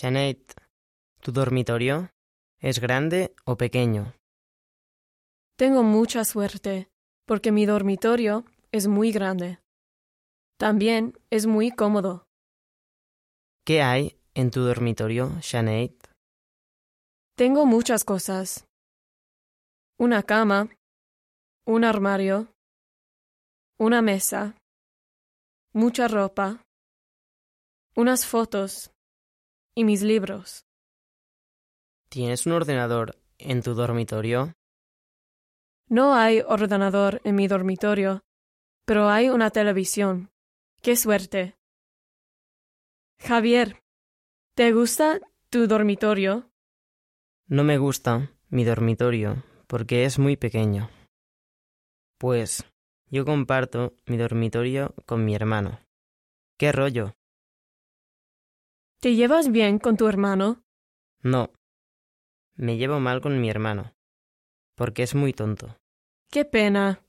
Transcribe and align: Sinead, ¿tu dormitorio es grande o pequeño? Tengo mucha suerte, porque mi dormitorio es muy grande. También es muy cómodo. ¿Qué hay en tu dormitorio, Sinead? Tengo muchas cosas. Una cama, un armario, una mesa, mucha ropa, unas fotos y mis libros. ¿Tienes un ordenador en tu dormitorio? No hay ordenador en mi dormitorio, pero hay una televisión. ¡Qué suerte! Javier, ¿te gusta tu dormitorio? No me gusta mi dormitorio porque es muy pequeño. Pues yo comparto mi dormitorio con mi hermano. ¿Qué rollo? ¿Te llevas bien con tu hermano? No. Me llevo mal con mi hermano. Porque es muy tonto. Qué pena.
Sinead, 0.00 0.38
¿tu 1.20 1.30
dormitorio 1.30 2.08
es 2.58 2.80
grande 2.80 3.34
o 3.44 3.58
pequeño? 3.58 4.14
Tengo 5.58 5.82
mucha 5.82 6.24
suerte, 6.24 6.88
porque 7.26 7.52
mi 7.52 7.66
dormitorio 7.66 8.46
es 8.72 8.86
muy 8.86 9.12
grande. 9.12 9.58
También 10.58 11.12
es 11.28 11.44
muy 11.46 11.70
cómodo. 11.70 12.24
¿Qué 13.66 13.82
hay 13.82 14.18
en 14.32 14.50
tu 14.50 14.60
dormitorio, 14.62 15.38
Sinead? 15.42 15.92
Tengo 17.36 17.66
muchas 17.66 18.02
cosas. 18.02 18.66
Una 19.98 20.22
cama, 20.22 20.70
un 21.66 21.84
armario, 21.84 22.48
una 23.78 24.00
mesa, 24.00 24.56
mucha 25.74 26.08
ropa, 26.08 26.64
unas 27.94 28.24
fotos 28.24 28.89
y 29.80 29.84
mis 29.84 30.02
libros. 30.02 30.66
¿Tienes 32.10 32.44
un 32.44 32.52
ordenador 32.52 33.16
en 33.38 33.62
tu 33.62 33.72
dormitorio? 33.72 34.52
No 35.88 36.14
hay 36.14 36.42
ordenador 36.42 37.22
en 37.24 37.34
mi 37.34 37.48
dormitorio, 37.48 38.20
pero 38.84 39.08
hay 39.08 39.30
una 39.30 39.48
televisión. 39.50 40.30
¡Qué 40.82 40.96
suerte! 40.96 41.56
Javier, 43.20 43.82
¿te 44.54 44.72
gusta 44.72 45.18
tu 45.48 45.66
dormitorio? 45.66 46.50
No 47.46 47.64
me 47.64 47.78
gusta 47.78 48.32
mi 48.50 48.64
dormitorio 48.64 49.42
porque 49.66 50.04
es 50.04 50.18
muy 50.18 50.36
pequeño. 50.36 50.90
Pues 52.18 52.64
yo 53.06 53.24
comparto 53.24 53.94
mi 54.06 54.18
dormitorio 54.18 54.94
con 55.06 55.24
mi 55.24 55.34
hermano. 55.34 55.80
¿Qué 56.58 56.70
rollo? 56.70 57.14
¿Te 59.00 59.14
llevas 59.14 59.50
bien 59.50 59.78
con 59.78 59.96
tu 59.96 60.08
hermano? 60.08 60.62
No. 61.22 61.50
Me 62.54 62.76
llevo 62.76 63.00
mal 63.00 63.22
con 63.22 63.40
mi 63.40 63.48
hermano. 63.48 63.94
Porque 64.76 65.02
es 65.02 65.14
muy 65.14 65.32
tonto. 65.32 65.78
Qué 66.30 66.44
pena. 66.44 67.02